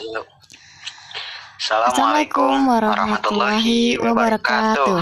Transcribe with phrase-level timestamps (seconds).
[0.00, 0.24] wabarakatuh.
[1.60, 4.96] Assalamualaikum warahmatullahi wabarakatuh.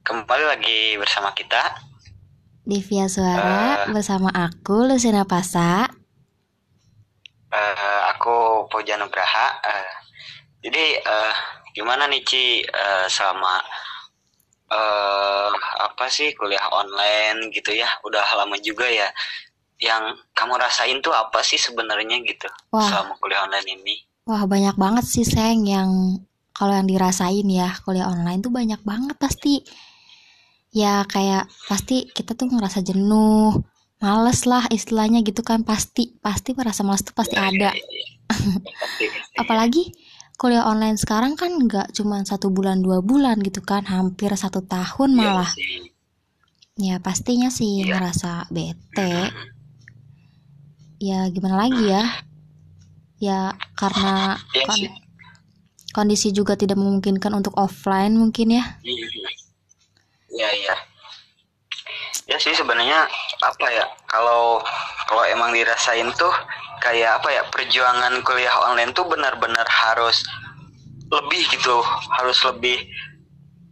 [0.00, 1.60] Kembali lagi bersama kita
[2.64, 3.92] di Via Suara Eh.
[3.94, 5.86] bersama aku Lucina Pasa.
[7.50, 9.60] Eh, aku Puja Nugraha.
[9.60, 9.92] Eh,
[10.66, 11.34] jadi eh,
[11.76, 13.60] gimana nih Ci eh, selama
[14.70, 15.50] eh
[15.82, 17.90] apa sih kuliah online gitu ya?
[18.06, 19.10] Udah lama juga ya.
[19.80, 22.84] Yang kamu rasain tuh apa sih sebenarnya gitu Wah.
[22.84, 23.94] selama kuliah online ini?
[24.28, 26.20] Wah banyak banget sih Seng yang
[26.52, 29.64] kalau yang dirasain ya kuliah online tuh banyak banget pasti.
[30.70, 33.58] Ya kayak pasti kita tuh ngerasa jenuh,
[33.98, 37.70] males lah istilahnya gitu kan pasti pasti merasa males tuh pasti Ya, ada.
[37.74, 38.08] ya, ya, ya.
[38.78, 39.34] Pasti, pasti.
[39.34, 39.82] Apalagi
[40.38, 45.10] kuliah online sekarang kan nggak cuma satu bulan dua bulan gitu kan, hampir satu tahun
[45.10, 45.50] Iya malah.
[45.50, 45.90] sih.
[46.78, 47.96] Ya pastinya sih Iya.
[47.98, 49.32] ngerasa bete.
[51.00, 52.04] Ya gimana lagi ya?
[53.20, 54.90] Ya karena Iya kon- sih.
[55.96, 58.64] kondisi juga tidak memungkinkan untuk offline mungkin ya.
[60.30, 60.74] Iya iya.
[62.30, 63.10] Ya sih sebenarnya
[63.42, 64.62] apa ya kalau
[65.10, 66.30] kalau emang dirasain tuh
[66.78, 70.22] kayak apa ya perjuangan kuliah online tuh benar-benar harus
[71.10, 71.82] lebih gitu
[72.14, 72.78] harus lebih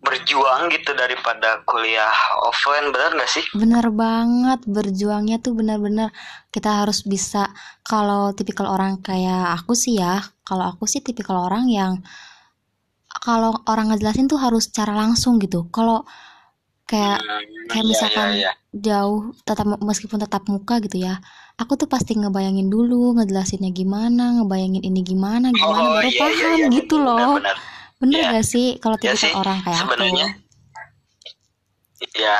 [0.06, 2.14] berjuang gitu daripada kuliah
[2.48, 3.46] offline benar nggak sih?
[3.60, 6.08] Bener banget berjuangnya tuh benar-benar
[6.54, 7.42] kita harus bisa
[7.90, 10.14] kalau tipikal orang kayak aku sih ya,
[10.48, 11.92] kalau aku sih tipikal orang yang
[13.26, 15.66] kalau orang ngejelasin tuh harus secara langsung gitu.
[15.74, 16.04] Kalau
[16.90, 18.52] kayak Hmm, kayak iya, misalkan iya, iya.
[18.72, 21.20] jauh tetap meskipun tetap muka gitu ya
[21.60, 26.48] aku tuh pasti ngebayangin dulu ngejelasinnya gimana ngebayangin ini gimana gimana Oh, baru iya, iya,
[26.52, 27.56] paham iya, gitu loh benar-benar.
[27.98, 28.30] Bener Iya.
[28.38, 30.26] gak sih kalau Ya tipikal sih, orang kayak sebenarnya.
[30.30, 30.46] Aku
[32.14, 32.38] Ya,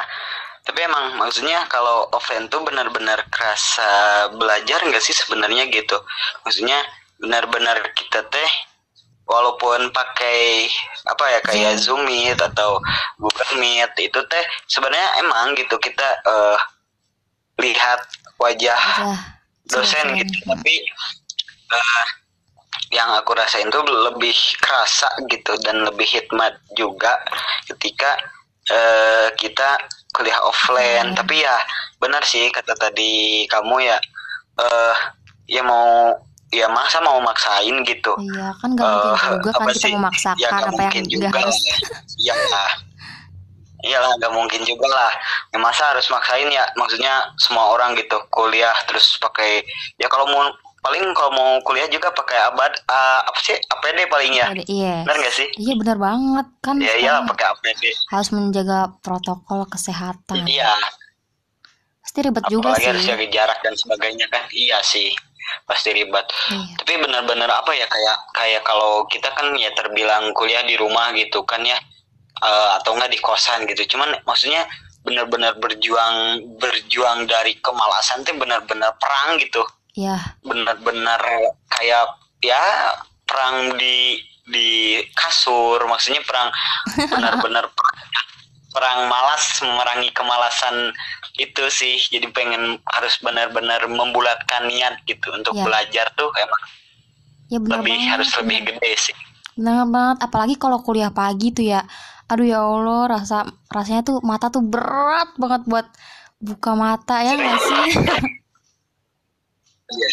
[0.63, 3.91] tapi emang maksudnya kalau offline tuh benar-benar kerasa
[4.39, 5.99] belajar nggak sih sebenarnya gitu?
[6.47, 6.79] Maksudnya
[7.19, 8.51] benar-benar kita teh
[9.27, 10.71] walaupun pakai
[11.11, 12.07] apa ya kayak Zoom.
[12.07, 12.79] Meet atau
[13.19, 16.59] Google Meet itu teh sebenarnya emang gitu kita eh,
[17.59, 18.01] lihat
[18.39, 19.11] wajah aja
[19.67, 20.07] dosen.
[20.15, 20.37] gitu.
[20.47, 20.75] Tapi
[21.75, 22.05] eh,
[22.89, 27.21] yang aku rasain tuh lebih kerasa gitu dan lebih hikmat juga
[27.67, 28.17] ketika
[28.67, 29.77] eh, kita
[30.11, 31.17] kuliah offline Offline.
[31.17, 31.57] tapi ya
[31.99, 33.99] benar sih kata tadi kamu ya
[34.59, 34.97] eh
[35.49, 36.17] ya mau
[36.49, 39.93] ya masa mau maksain gitu iya kan gak mungkin Eh, juga kan apa kita sih?
[39.93, 41.79] memaksakan ya apa yang juga harus lah.
[42.19, 42.71] ya lah
[43.79, 45.13] iyalah nggak mungkin juga lah
[45.49, 49.63] ya, masa harus maksain ya maksudnya semua orang gitu kuliah terus pakai
[49.97, 50.51] ya kalau mau
[50.89, 53.53] paling kalau mau kuliah juga pakai abad ah, apa sih?
[53.61, 54.47] APD paling ya.
[54.49, 54.97] Ada- iya.
[55.05, 55.49] Benar nggak sih?
[55.61, 56.47] Iya bener banget.
[56.65, 60.49] Kan ya iya sekarang pakai APD harus menjaga protokol kesehatan.
[60.49, 60.73] Iya.
[62.01, 62.89] Pasti ribet juga apalagi sih.
[62.89, 64.43] harus jaga jarak dan sebagainya kan?
[64.49, 65.13] Iya sih
[65.69, 66.25] pasti ribet.
[66.49, 66.75] Iya.
[66.81, 71.45] Tapi benar-benar apa ya kayak kayak kalau kita kan ya terbilang kuliah di rumah gitu
[71.45, 71.77] kan ya
[72.41, 73.85] eh, atau enggak di kosan gitu.
[73.93, 74.65] Cuman maksudnya
[75.05, 79.61] benar-benar berjuang berjuang dari kemalasan tuh benar-benar perang gitu
[79.99, 81.19] iya benar-benar
[81.75, 82.07] kayak
[82.39, 82.63] ya
[83.27, 84.69] perang di di
[85.13, 86.49] kasur maksudnya perang
[87.13, 87.67] benar-benar
[88.71, 90.95] perang, malas memerangi kemalasan
[91.37, 95.67] itu sih jadi pengen harus benar-benar membulatkan niat gitu untuk Ya.
[95.67, 96.63] belajar tuh emang
[97.51, 99.17] ya bener lebih banget harus lebih gede sih
[99.59, 101.83] Bener banget, apalagi kalau kuliah pagi tuh ya.
[102.31, 103.43] Aduh ya Allah, rasa
[103.75, 105.87] rasanya tuh mata tuh berat banget buat
[106.39, 107.87] buka mata ya nggak sih?
[109.89, 110.09] Iya.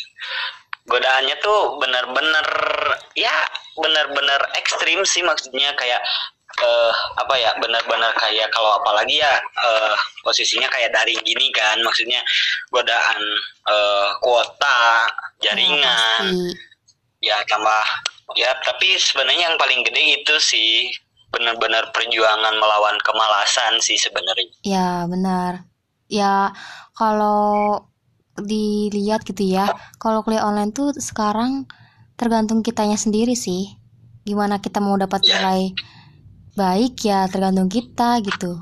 [0.85, 2.47] godaannya tuh benar-benar
[3.17, 3.33] ya
[3.75, 5.97] benar-benar ekstrim sih maksudnya kayak
[6.61, 9.33] eh, apa ya benar-benar kayak kalau apalagi ya
[9.65, 12.21] eh, posisinya kayak daring gini kan maksudnya
[12.69, 13.21] godaan
[13.65, 15.09] eh, kuota
[15.41, 16.53] jaringan pasti.
[17.25, 17.83] ya tambah
[18.37, 20.93] ya tapi sebenarnya yang paling gede itu sih
[21.33, 25.67] benar-benar perjuangan melawan kemalasan sih sebenarnya Ya benar.
[26.07, 26.53] Ya
[26.95, 27.81] kalau
[28.35, 31.65] dilihat gitu ya, kalau kuliah online tuh sekarang
[32.15, 33.75] tergantung kitanya sendiri sih.
[34.23, 35.39] Gimana kita mau dapat Ya.
[35.39, 35.61] nilai
[36.55, 38.59] baik ya tergantung kita gitu.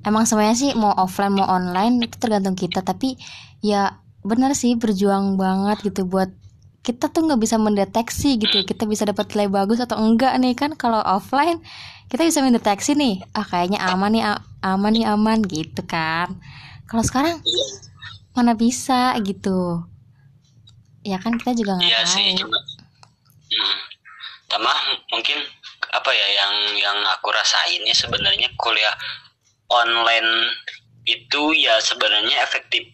[0.00, 3.18] Emang semuanya sih mau offline mau online itu tergantung kita, tapi
[3.58, 6.30] ya benar sih berjuang banget gitu buat
[6.82, 10.70] kita tuh nggak bisa mendeteksi gitu kita bisa dapat nilai bagus atau enggak nih kan
[10.78, 11.58] kalau offline
[12.06, 14.22] kita bisa mendeteksi nih ah kayaknya aman nih
[14.62, 16.38] aman nih aman gitu kan
[16.86, 17.66] kalau sekarang Iya.
[18.36, 19.58] Mana bisa gitu.
[21.06, 22.38] Ya kan kita juga nggak Iya sih, tahu.
[22.40, 22.58] cuma
[23.52, 23.78] hmm,
[24.50, 24.72] sama
[25.12, 25.38] mungkin
[25.92, 28.94] apa ya yang yang aku rasainnya sebenarnya kuliah
[29.70, 30.30] online
[31.06, 32.84] itu ya sebenarnya efektif.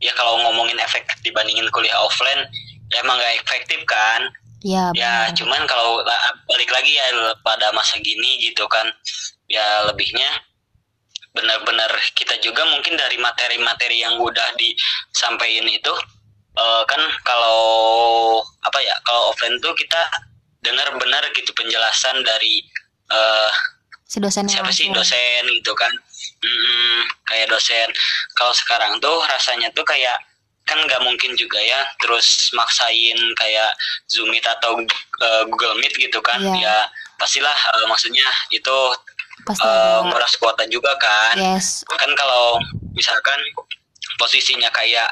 [0.00, 2.42] Ya kalau ngomongin efek dibandingin kuliah offline
[2.92, 4.22] ya emang gak efektif kan?
[4.60, 5.34] Ya ya benar.
[5.38, 7.06] cuman kalau la- balik lagi ya
[7.46, 8.86] pada masa gini gitu kan
[9.48, 10.28] ya lebihnya
[11.30, 15.94] benar-benar kita juga mungkin dari materi-materi yang udah disampaikan itu
[16.58, 17.60] eh, kan kalau
[18.60, 20.02] apa ya kalau offline tuh kita
[20.60, 22.66] dengar benar gitu penjelasan dari
[23.10, 23.50] eh,
[24.04, 25.06] si dosennya siapa sih langsung.
[25.06, 25.92] dosen gitu kan
[26.40, 27.88] Mm, kayak dosen
[28.32, 30.16] kalau sekarang tuh rasanya tuh kayak
[30.64, 33.72] kan nggak mungkin juga ya terus maksain kayak
[34.08, 34.80] zoom meet atau
[35.20, 36.56] eh, google meet gitu kan Iya.
[36.64, 36.76] ya
[37.16, 38.76] pastilah eh, maksudnya itu
[39.46, 42.58] pasti eh, ada nguras kuota juga kan yes kan kalau
[42.94, 43.38] misalkan
[44.18, 45.08] posisinya kayak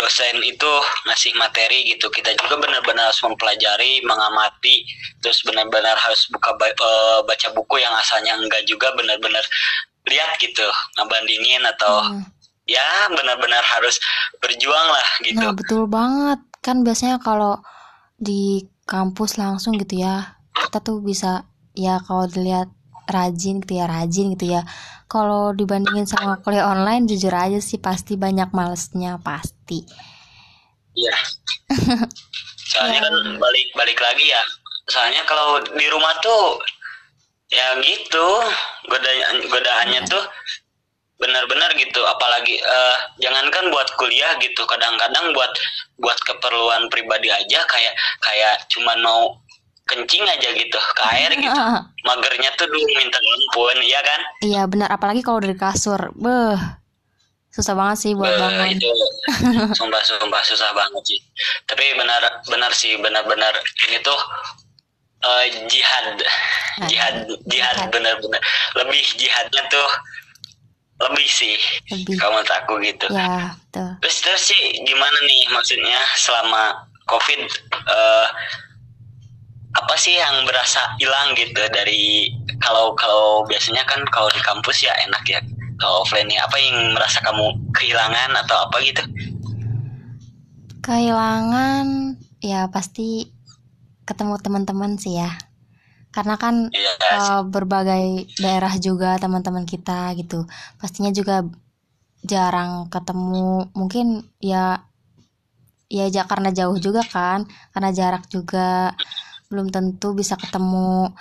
[0.00, 0.72] dosen itu
[1.04, 4.88] ngasih materi gitu kita juga benar-benar harus mempelajari mengamati
[5.20, 9.44] terus benar-benar harus buka eh, baca buku yang asalnya enggak juga benar-benar
[10.08, 10.66] lihat gitu
[10.98, 12.24] ngebandingin atau Hmm.
[12.66, 13.98] ya benar-benar harus
[14.38, 16.38] berjuang lah gitu Nah, betul banget.
[16.62, 17.58] Kan biasanya kalau
[18.22, 21.42] di kampus langsung gitu ya, kita tuh bisa
[21.74, 22.70] ya kalau dilihat
[23.08, 24.62] rajin gitu ya, rajin gitu ya.
[25.06, 29.84] Kalau dibandingin sama kuliah online, jujur aja sih pasti banyak malesnya, pasti.
[30.96, 31.14] Iya.
[32.72, 33.04] Soalnya Ya.
[33.04, 34.42] kan balik balik lagi ya.
[34.88, 36.60] Soalnya kalau di rumah tuh
[37.52, 38.26] ya gitu
[38.88, 40.08] godaan godaannya Iya.
[40.08, 40.24] tuh
[41.20, 42.00] benar-benar gitu.
[42.02, 44.64] Apalagi eh, jangankan buat kuliah gitu.
[44.64, 45.52] Kadang-kadang buat
[46.00, 47.94] buat keperluan pribadi aja kayak
[48.24, 49.36] kayak cuman mau
[49.92, 51.60] kencing aja gitu ke air gitu.
[52.02, 54.20] Magernya tuh dulu minta ampun, ya kan?
[54.40, 56.10] Iya benar, apalagi kalau dari kasur.
[56.14, 56.56] Beh,
[57.48, 58.68] susah banget sih buat Eh, bangun.
[58.72, 58.88] itu
[59.78, 61.20] sumpah sumpah susah banget sih
[61.62, 62.16] tapi benar
[62.48, 63.52] benar sih benar-benar
[63.84, 64.16] ini tuh
[65.20, 66.16] eh, jihad
[66.88, 68.40] jihad jihad benar-benar
[68.72, 69.88] lebih jihadnya tuh
[71.02, 71.60] lebih sih
[71.92, 72.16] Lebih.
[72.16, 73.90] kalau menurut aku gitu Ya, betul.
[74.00, 77.40] terus terus sih gimana nih maksudnya selama covid
[77.84, 78.26] eh,
[79.72, 82.28] apa sih yang berasa hilang gitu dari
[82.60, 85.40] kalau kalau biasanya kan kalau di kampus ya enak ya
[85.80, 89.02] kalau offline apa yang merasa kamu kehilangan atau apa gitu
[90.82, 93.30] Kehilangan ya pasti
[94.02, 95.30] ketemu teman-teman sih ya.
[96.10, 98.04] Karena kan Iya, eh, berbagai
[98.36, 100.44] daerah juga teman-teman kita gitu.
[100.76, 101.46] Pastinya juga
[102.26, 103.70] jarang ketemu.
[103.78, 104.82] Mungkin ya
[105.92, 108.96] ya karena jauh juga kan, karena jarak juga
[109.52, 111.12] belum tentu bisa ketemu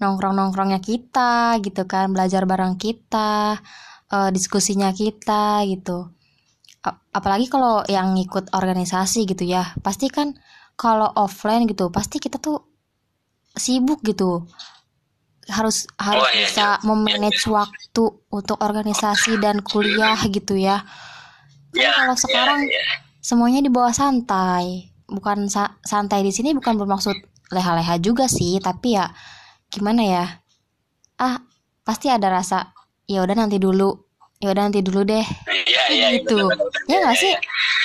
[0.00, 3.60] nongkrong-nongkrongnya kita gitu kan, belajar bareng kita,
[4.14, 5.98] eh, diskusinya kita gitu.
[7.12, 10.32] Apalagi kalau yang ngikut organisasi gitu ya pasti kan
[10.80, 12.58] kalau offline gitu pasti kita tuh
[13.64, 14.46] sibuk gitu.
[15.50, 20.86] Harus harus iya, bisa memanage waktu untuk organisasi dan kuliah gitu ya.
[21.74, 22.84] Kan Ya, kalau ya, sekarang ya.
[23.20, 24.90] semuanya dibawa santai.
[25.10, 27.16] Bukan sa- santai di sini bukan bermaksud
[27.50, 29.10] leha-leha juga sih tapi ya
[29.70, 30.24] gimana ya
[31.18, 31.36] ah
[31.84, 32.70] pasti ada rasa
[33.06, 33.90] ya udah nanti dulu
[34.40, 35.26] ya udah nanti dulu deh
[35.66, 36.38] Iya, iya, gitu.
[36.48, 36.88] benar, benar.
[36.88, 37.40] ya nggak Iya, sih iya.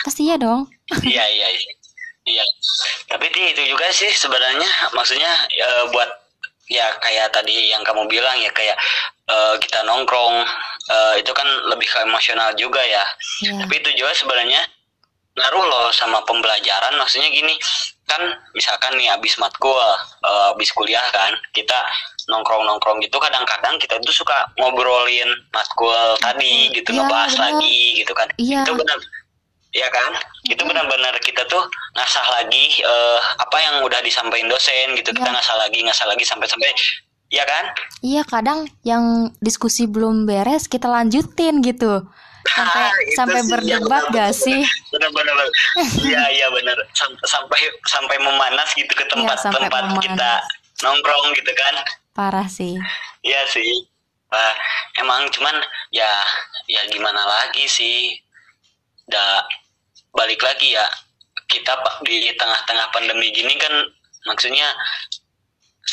[0.06, 0.62] pasti ya dong
[1.06, 1.72] Iya, iya, iya.
[2.26, 2.42] Iya.
[3.06, 4.66] Tapi itu juga sih sebenarnya
[4.98, 6.10] maksudnya eh, buat
[6.66, 8.74] ya kayak tadi yang kamu bilang ya kayak
[9.30, 10.42] eh, kita nongkrong
[10.90, 13.06] eh, itu kan lebih ke emosional juga ya.
[13.46, 14.58] ya Tapi itu juga sebenarnya
[15.38, 16.98] ngaruh loh sama pembelajaran.
[16.98, 17.54] Maksudnya gini,
[18.06, 18.22] kan
[18.54, 19.76] misalkan nih abis matkul,
[20.22, 21.76] eh, abis kuliah kan, kita
[22.30, 27.44] nongkrong-nongkrong gitu kadang-kadang kita tuh suka ngobrolin matkul tadi gitu, Iya, ngebahas benar.
[27.54, 28.28] lagi gitu kan.
[28.38, 28.98] iya Itu benar
[29.76, 30.12] ya kan?
[30.48, 31.62] Itu benar-benar kita tuh
[31.94, 35.12] ngasah lagi eh, apa yang udah disampaikan dosen gitu.
[35.12, 35.36] Kita Iya.
[35.36, 36.72] ngasah lagi, ngasah lagi sampai-sampai
[37.34, 37.66] ya kan?
[38.06, 42.06] iya kadang yang diskusi belum beres kita lanjutin gitu
[42.48, 44.60] sampai Ah, itu sampai sih, berdebat ya, gak sih?
[44.94, 45.36] Benar-benar
[46.08, 46.78] iya iya benar.
[46.94, 50.04] Sam- sampai sampai memanas gitu ke Iya, sampai tempat-tempat memanas.
[50.06, 50.32] kita
[50.84, 51.76] nongkrong gitu kan.
[52.14, 52.78] Parah sih.
[53.22, 53.72] Iya sih.
[54.30, 54.54] Wah,
[55.00, 55.56] emang cuman
[55.90, 56.10] ya
[56.68, 58.14] ya gimana lagi sih?
[59.06, 59.46] Da
[60.14, 60.86] balik lagi ya
[61.46, 63.74] kita di tengah-tengah pandemi gini kan
[64.26, 64.66] maksudnya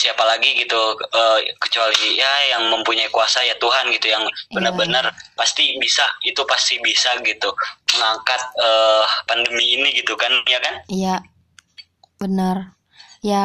[0.03, 0.81] siapa lagi gitu
[1.21, 5.05] eh, kecuali ya yang mempunyai kuasa ya Tuhan gitu yang benar-benar
[5.39, 7.49] pasti bisa itu pasti bisa gitu
[7.95, 10.75] mengangkat eh, pandemi ini gitu kan ya kan?
[10.91, 11.15] Iya
[12.21, 12.57] benar.
[13.23, 13.45] Ya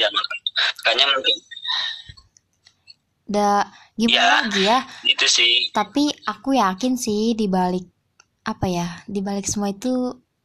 [0.00, 0.30] ya mak-
[0.78, 1.36] makanya mungkin
[3.28, 4.34] da gimana Ya.
[4.40, 4.78] lagi ya?
[5.04, 5.52] itu sih.
[5.74, 7.84] Tapi aku yakin sih di balik
[8.46, 9.92] apa ya di balik semua itu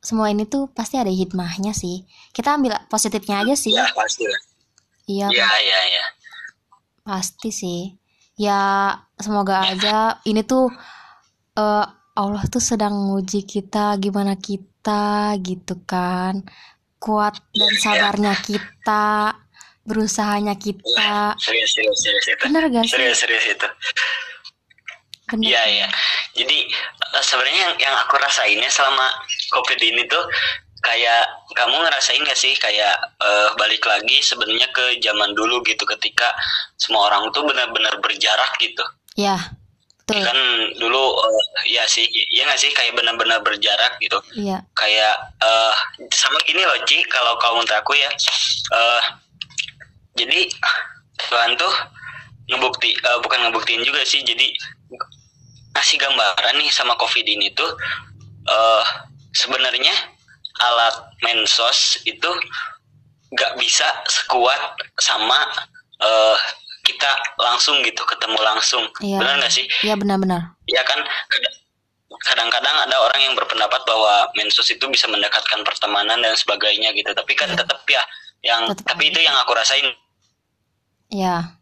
[0.03, 2.03] semua ini tuh pasti ada hikmahnya sih.
[2.35, 3.71] Kita ambil positifnya aja sih.
[3.71, 4.41] Ya pasti lah
[5.05, 6.05] iya ya ya ya
[7.03, 7.81] pasti sih.
[8.33, 10.71] Ya semoga aja ini tuh
[11.53, 16.41] eh, Allah tuh sedang menguji kita gimana kita gitu kan.
[16.97, 17.81] Kuat dan Iya.
[17.83, 19.35] sabarnya kita
[19.83, 21.35] berusahanya kita.
[21.37, 22.41] Serius serius serius itu.
[22.47, 22.95] Bener gak sih?
[22.95, 23.67] Serius serius itu.
[25.29, 25.87] Bener Iya iya.
[26.33, 26.57] Jadi
[26.95, 29.11] eh, sebenarnya yang, yang aku rasainnya selama
[29.51, 30.23] covid ini tuh
[30.83, 31.23] kayak
[31.55, 36.35] kamu ngerasain gak sih kayak eh, balik lagi sebenarnya ke zaman dulu gitu ketika
[36.75, 38.83] semua orang tuh benar-benar berjarak gitu.
[39.15, 39.39] ya
[40.03, 40.39] betul Kan
[40.83, 42.03] dulu eh, ya sih
[42.35, 44.19] ya nggak sih kayak benar-benar berjarak gitu.
[44.35, 45.73] iya Kayak eh,
[46.11, 48.11] sama gini loh Ci kalau kau menurut aku ya.
[48.75, 49.01] eh
[50.19, 50.51] jadi
[51.31, 51.73] Tuhan tuh
[52.51, 54.51] ngebukti eh, bukan ngebuktiin juga sih jadi
[55.73, 57.71] ngasih gambaran nih sama covid ini tuh
[58.51, 58.83] eh
[59.33, 60.12] sebenarnya
[60.61, 62.29] alat mensos itu
[63.33, 64.61] nggak bisa sekuat
[65.01, 65.39] sama
[65.97, 66.37] eh
[66.83, 67.07] kita
[67.39, 68.83] langsung gitu ketemu langsung.
[68.99, 69.17] Iya.
[69.23, 69.65] benar nggak sih?
[69.87, 70.51] Iya benar-benar.
[70.67, 70.99] Ya kan?
[71.31, 71.55] Kad-
[72.23, 77.09] kadang-kadang ada orang yang berpendapat bahwa mensos itu bisa mendekatkan pertemanan dan sebagainya gitu.
[77.15, 77.63] Tapi kan Iya.
[77.63, 78.03] tetap ya
[78.43, 79.95] yang Tetap tapi itu yang aku rasain.
[81.07, 81.55] Ya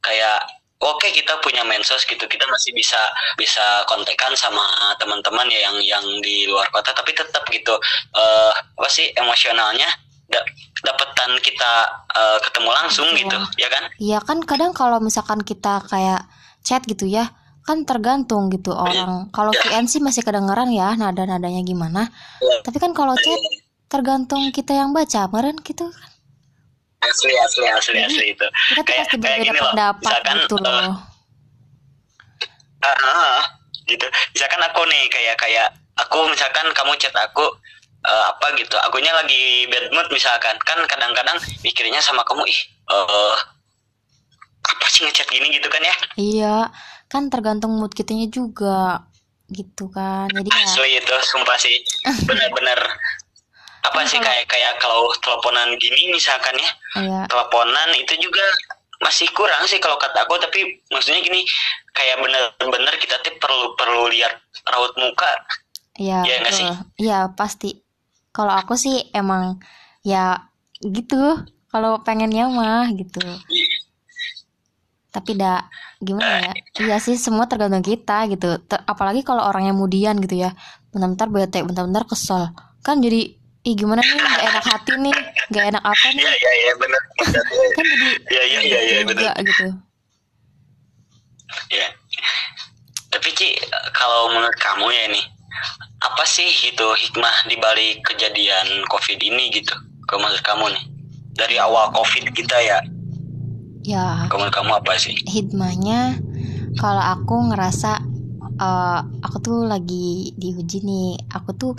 [0.00, 0.44] kayak
[0.80, 2.24] oke kita punya mensos gitu.
[2.24, 2.98] Kita masih bisa
[3.36, 4.64] bisa kontekan sama
[4.98, 7.74] teman-teman ya yang yang di luar kota tapi tetap gitu.
[8.14, 9.86] Eh apa sih emosionalnya?
[10.24, 10.44] Da-
[10.82, 11.72] dapetan kita
[12.16, 13.20] eh, ketemu langsung Betul.
[13.28, 13.84] gitu ya kan?
[14.00, 16.24] Iya kan kadang kalau misalkan kita kayak
[16.64, 17.28] chat gitu ya
[17.64, 19.32] kan tergantung gitu orang.
[19.32, 19.80] Kalau Iya.
[19.80, 22.08] VN sih masih kedengeran ya nada-nadanya gimana.
[22.40, 22.60] Iya.
[22.60, 23.40] tapi kan kalau chat
[23.88, 25.86] tergantung kita yang baca kemarin gitu
[27.04, 28.46] asli asli asli Jadi, asli itu.
[28.46, 30.94] kita tuh Kayak- pasti kayak gini loh, misalkan, gitu eh, loh.
[32.80, 33.40] Ah, ah,
[33.86, 34.06] gitu.
[34.32, 37.44] Misalkan aku nih kayak kayak aku misalkan kamu chat aku
[38.04, 38.76] eh, apa gitu.
[38.84, 40.56] Akunya lagi bad mood misalkan.
[40.62, 43.34] Kan kadang-kadang mikirnya sama kamu ih eh
[44.64, 45.96] apa sih ngechat gini gitu kan ya?
[46.16, 46.56] Iya
[47.08, 49.04] kan tergantung mood kitanya juga
[49.48, 50.28] gitu kan.
[50.28, 51.76] Jadi ya asli itu sumpah sih.
[52.28, 52.80] Bener-bener
[53.84, 57.20] apa sih kalau- kayak kayak kalau teleponan gini misalkan ya iya.
[57.28, 58.42] teleponan itu juga
[59.02, 61.44] masih kurang sih kalau kata aku tapi maksudnya gini
[61.92, 64.32] kayak bener-bener kita tuh perlu perlu lihat
[64.72, 65.28] raut muka.
[65.94, 66.68] Iya Iya nggak sih?
[66.98, 67.84] iya pasti.
[68.32, 69.60] Kalau aku sih emang
[70.02, 70.40] ya
[70.80, 71.38] gitu
[71.68, 73.20] kalau pengennya mah gitu.
[75.14, 75.62] Tapi dah
[76.02, 76.52] gimana ya?
[76.82, 78.58] Iya sih semua tergantung kita gitu.
[78.66, 80.50] Ter- apalagi kalau orangnya mudian gitu ya.
[80.90, 82.50] Bentar-bentar bete bentar-bentar kesel.
[82.82, 85.16] Kan jadi ih gimana nih gak enak hati nih
[85.50, 87.02] gak enak apa nih Iya iya iya benar.
[87.74, 89.34] kan jadi Iya iya iya iya juga benar.
[89.40, 89.66] gitu
[91.70, 91.86] Iya.
[93.08, 93.48] Tapi Ci
[93.92, 95.24] kalau menurut kamu ya nih
[96.02, 99.70] apa sih gitu hikmah di balik kejadian Covid ini gitu?
[100.04, 100.84] Kalau menurut kamu nih
[101.32, 102.78] dari awal Covid kita ya,
[103.82, 105.14] ya kalau menurut kamu apa sih?
[105.24, 106.18] hikmahnya
[106.76, 108.02] kalau aku ngerasa
[108.58, 111.72] eh, aku tuh lagi diuji nih aku tuh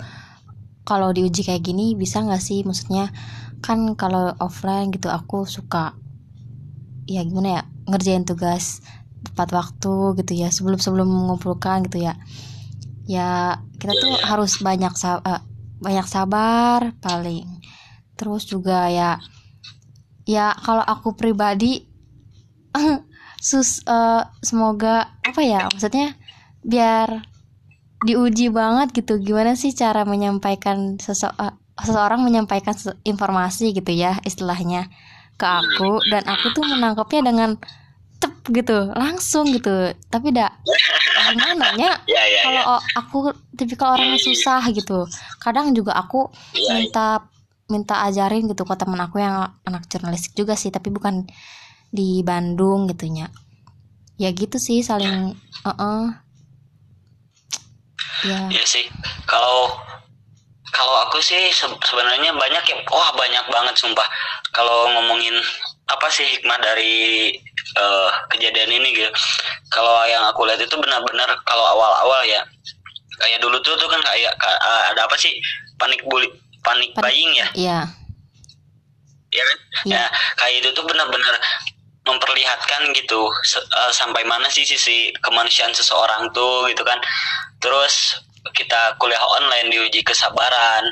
[0.86, 2.62] kalau diuji kayak gini bisa nggak sih?
[2.62, 3.10] Maksudnya
[3.58, 5.98] kan kalau offline gitu aku suka
[7.10, 8.82] ya gimana ya ngerjain tugas
[9.26, 12.14] tepat waktu gitu ya sebelum sebelum mengumpulkan gitu ya.
[13.06, 14.26] Ya kita tuh Iya, iya.
[14.30, 14.92] harus banyak
[15.26, 15.42] eh,
[15.82, 17.46] banyak sabar paling.
[18.14, 19.18] Terus juga ya
[20.26, 21.82] ya kalau aku pribadi
[23.42, 26.14] sus eh, semoga apa ya maksudnya
[26.62, 27.35] biar
[28.06, 29.18] diuji banget gitu.
[29.18, 32.72] Gimana sih cara menyampaikan sese- eh, seseorang menyampaikan
[33.02, 34.86] informasi gitu ya istilahnya
[35.34, 35.98] ke aku.
[36.06, 37.50] Dan aku tuh menangkapnya dengan
[38.16, 39.92] cep gitu langsung gitu.
[40.08, 40.62] Tapi dak
[41.34, 41.92] gimana ya?
[42.06, 42.78] Ya ya kalau ya.
[42.96, 43.18] aku
[43.58, 45.04] tipikal orang yang susah gitu.
[45.42, 46.72] Kadang juga aku Iya.
[46.86, 47.06] minta
[47.66, 51.26] minta ajarin gitu ke temen aku yang anak jurnalistik juga sih tapi bukan
[51.90, 53.26] di Bandung gitunya.
[54.16, 55.34] Ya gitu sih saling
[58.26, 58.84] eh ya Iya sih.
[59.24, 59.78] Kalau
[60.74, 64.04] kalau aku sih se- sebenarnya banyak ya, wah banyak banget sumpah.
[64.52, 65.32] Kalau ngomongin
[65.86, 67.30] apa sih hikmah dari
[67.76, 69.10] eh, kejadian ini gitu.
[69.70, 72.42] Kalau yang aku lihat itu benar-benar kalau awal-awal ya,
[73.22, 74.60] kayak dulu tuh tuh kan kayak ka-
[74.92, 75.32] ada apa sih
[75.78, 76.26] panik bully,
[76.60, 77.78] panik Panik- buying ya, ya
[79.32, 79.58] ya kan?
[79.84, 79.96] Iya.
[79.96, 80.04] Ya
[80.40, 81.34] kayak itu tuh benar-benar
[82.06, 86.96] memperlihatkan gitu se- eh, sampai mana sih sisi kemanusiaan seseorang tuh gitu kan.
[87.58, 88.16] Terus
[88.54, 90.86] kita kuliah online diuji kesabaran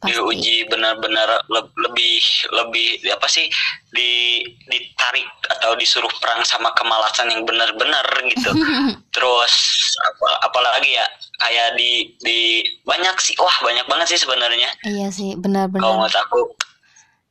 [0.00, 0.16] pasti.
[0.16, 2.20] diuji benar-benar le- lebih
[2.52, 3.48] lebih apa sih
[3.92, 8.52] di ditarik atau disuruh perang sama kemalasan yang benar-benar gitu.
[9.16, 9.54] Terus
[10.00, 11.06] apa apalagi ya
[11.40, 14.68] kayak di di banyak sih wah banyak banget sih sebenarnya.
[14.84, 16.40] Iya sih kalau benar-benar menurut aku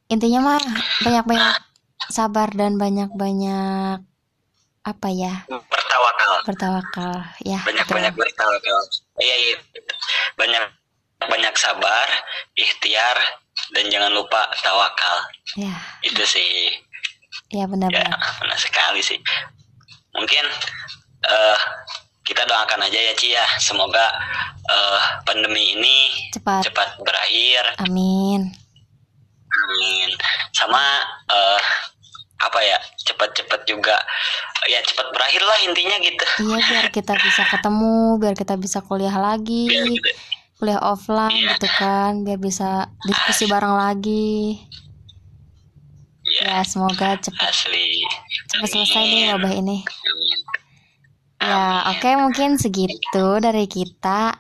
[0.10, 0.62] intinya mah
[1.06, 1.69] banyak-banyak
[2.08, 4.00] sabar dan banyak-banyak
[4.88, 6.34] apa ya bertawakal.
[6.48, 7.14] bertawakal.
[7.44, 7.96] Ya banyak betul.
[8.00, 8.80] banyak bertawakal.
[9.20, 9.56] Iya iya.
[10.40, 10.64] Banyak
[11.20, 12.08] banyak sabar
[12.56, 13.18] ikhtiar
[13.76, 15.18] dan jangan lupa tawakal.
[15.60, 15.76] Ya.
[16.02, 16.72] Itu sih.
[17.52, 19.20] Ya ya benar-benar benar sekali sih.
[20.16, 20.46] Mungkin
[21.28, 21.60] eh
[22.24, 23.46] kita doakan aja ya Ci ya.
[23.60, 24.08] Semoga
[24.72, 25.96] eh pandemi ini
[26.32, 26.72] cepat.
[26.72, 27.76] cepat berakhir.
[27.84, 28.69] Amin
[29.60, 30.10] amin
[30.52, 30.84] sama
[31.28, 31.64] eh
[32.40, 34.00] apa ya cepat-cepat juga
[34.66, 39.12] ya cepat berakhir lah intinya gitu iya biar kita bisa ketemu biar kita bisa kuliah
[39.12, 40.10] lagi biar gitu.
[40.56, 41.50] kuliah offline Iya.
[41.56, 44.56] gitu kan biar bisa diskusi bareng lagi
[46.40, 48.08] ya ya semoga cepat asli
[48.48, 49.28] cepat selesai Amin.
[49.36, 50.40] wabah ini Amin.
[51.44, 51.60] ya
[51.92, 54.32] oke mungkin segitu dari kita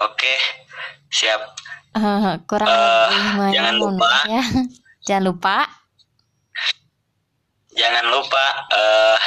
[0.00, 0.34] oke
[1.08, 1.40] siap
[1.92, 4.10] Eh, kurang Eh, lebihnya jangan lupa.
[4.26, 4.42] ya
[5.06, 5.56] jangan lupa
[7.72, 9.18] jangan lupa eh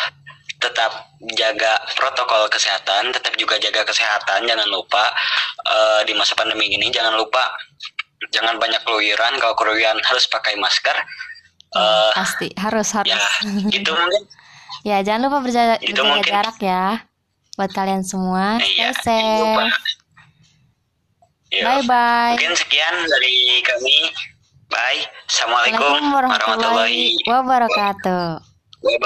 [0.55, 0.91] tetap
[1.35, 4.45] jaga protokol kesehatan, tetap juga jaga kesehatan.
[4.45, 5.13] Jangan lupa
[5.63, 7.43] eh, di masa pandemi ini jangan lupa
[8.31, 9.37] jangan banyak keluyuran.
[9.37, 10.95] Kalau keluyuran harus pakai masker.
[11.71, 13.19] Eh, pasti harus harus ya,
[13.67, 14.23] gitu mungkin.
[14.81, 16.31] ya jangan lupa berjaga, Itu berjaga mungkin.
[16.31, 16.85] jarak ya
[17.55, 19.67] buat kalian semua Iya, stay lupa.
[19.67, 20.04] safe.
[21.63, 23.97] Bye bye Mungkin sekian dari kami.
[24.65, 25.05] Bye.
[25.29, 28.54] Assalamualaikum warahmatullahi wabarakatuh